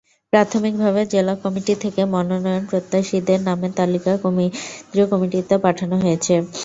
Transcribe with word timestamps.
প্রাথমিকভাবে 0.33 1.01
জেলা 1.13 1.33
কমিটি 1.43 1.73
থেকে 1.83 2.01
মনোনয়নপ্রত্যাশীদের 2.13 3.39
নামের 3.47 3.71
তালিকা 3.79 4.11
কেন্দ্রীয় 4.23 5.07
কমিটিতে 5.11 5.55
পাঠানো 5.65 5.95
হয়েছে। 6.03 6.33